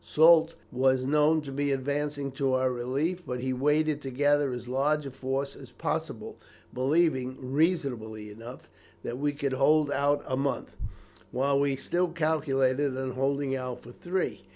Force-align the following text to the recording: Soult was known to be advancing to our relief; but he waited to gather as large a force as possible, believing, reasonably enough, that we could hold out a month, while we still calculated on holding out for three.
Soult 0.03 0.55
was 0.71 1.05
known 1.05 1.43
to 1.43 1.51
be 1.51 1.71
advancing 1.71 2.31
to 2.31 2.53
our 2.53 2.71
relief; 2.71 3.23
but 3.23 3.39
he 3.41 3.53
waited 3.53 4.01
to 4.01 4.09
gather 4.09 4.51
as 4.51 4.67
large 4.67 5.05
a 5.05 5.11
force 5.11 5.55
as 5.55 5.69
possible, 5.69 6.39
believing, 6.73 7.37
reasonably 7.39 8.31
enough, 8.31 8.67
that 9.03 9.19
we 9.19 9.31
could 9.31 9.53
hold 9.53 9.91
out 9.91 10.23
a 10.25 10.35
month, 10.35 10.75
while 11.29 11.59
we 11.59 11.75
still 11.75 12.07
calculated 12.07 12.97
on 12.97 13.11
holding 13.11 13.55
out 13.55 13.81
for 13.81 13.91
three. 13.91 14.41